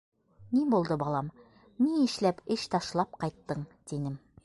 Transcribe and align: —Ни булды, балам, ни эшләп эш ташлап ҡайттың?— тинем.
—Ни 0.55 0.63
булды, 0.73 0.97
балам, 1.03 1.29
ни 1.85 1.93
эшләп 2.07 2.43
эш 2.57 2.67
ташлап 2.75 3.25
ҡайттың?— 3.25 3.67
тинем. 3.93 4.23